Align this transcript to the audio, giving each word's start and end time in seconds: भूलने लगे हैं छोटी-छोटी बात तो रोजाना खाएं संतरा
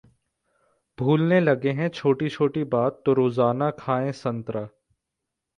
भूलने 0.97 1.39
लगे 1.39 1.71
हैं 1.71 1.89
छोटी-छोटी 1.89 2.63
बात 2.63 3.01
तो 3.05 3.13
रोजाना 3.13 3.71
खाएं 3.79 4.11
संतरा 4.11 4.67